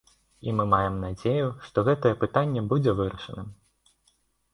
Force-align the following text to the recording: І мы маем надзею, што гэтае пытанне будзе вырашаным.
І 0.47 0.53
мы 0.59 0.63
маем 0.69 0.95
надзею, 1.01 1.49
што 1.65 1.83
гэтае 1.89 2.13
пытанне 2.23 2.65
будзе 2.73 2.95
вырашаным. 3.01 3.53